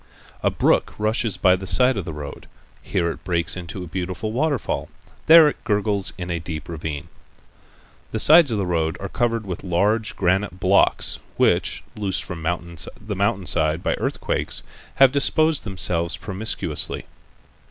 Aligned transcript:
A 0.41 0.49
brook 0.49 0.95
rushes 0.97 1.37
by 1.37 1.55
the 1.55 1.67
side 1.67 1.95
of 1.95 2.05
the 2.05 2.11
road. 2.11 2.47
Here 2.81 3.11
it 3.11 3.23
breaks 3.23 3.55
into 3.55 3.83
a 3.83 3.87
beautiful 3.87 4.31
waterfall. 4.31 4.89
There 5.27 5.47
it 5.47 5.63
gurgles' 5.63 6.11
in 6.17 6.31
a 6.31 6.39
deep 6.39 6.67
ravine. 6.67 7.09
The 8.11 8.17
sides 8.17 8.49
of 8.49 8.57
the 8.57 8.65
road 8.65 8.97
are 8.99 9.09
covered 9.09 9.45
with 9.45 9.63
large 9.63 10.15
granite 10.15 10.59
blocks 10.59 11.19
which, 11.37 11.83
loosened 11.95 12.25
from 12.25 12.39
the 12.99 13.15
mountain 13.15 13.45
side 13.45 13.83
by 13.83 13.93
earthquakes, 13.93 14.63
have 14.95 15.11
disposed 15.11 15.65
themselves 15.65 16.17
promiscuously. 16.17 17.05